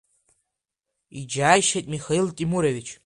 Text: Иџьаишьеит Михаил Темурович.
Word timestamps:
Иџьаишьеит 1.19 1.85
Михаил 1.93 2.27
Темурович. 2.37 2.87